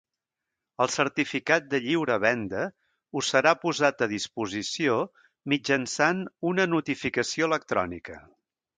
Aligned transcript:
El 0.85 0.91
certificat 0.93 1.67
de 1.73 1.81
lliure 1.87 2.15
venda 2.23 2.63
us 3.21 3.29
serà 3.35 3.53
posat 3.67 4.03
a 4.07 4.09
disposició 4.15 4.99
mitjançant 5.55 6.27
una 6.55 6.71
notificació 6.77 7.55
electrònica. 7.55 8.23